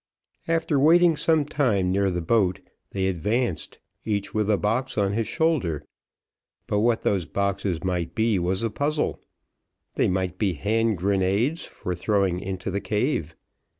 After 0.47 0.79
waiting 0.79 1.15
some 1.15 1.45
time 1.45 1.91
near 1.91 2.09
the 2.09 2.23
boat, 2.23 2.59
they 2.89 3.05
advanced, 3.05 3.77
each 4.03 4.33
with 4.33 4.49
a 4.49 4.57
box 4.57 4.97
on 4.97 5.13
his 5.13 5.27
shoulder; 5.27 5.85
but 6.65 6.79
what 6.79 7.03
those 7.03 7.27
boxes 7.27 7.83
might 7.83 8.15
be 8.15 8.39
was 8.39 8.63
a 8.63 8.71
puzzle; 8.71 9.21
they 9.93 10.07
might 10.07 10.39
be 10.39 10.53
hand 10.53 10.97
grenades 10.97 11.65
for 11.65 11.93
throwing 11.93 12.39
into 12.39 12.71
the 12.71 12.81
cave. 12.81 13.35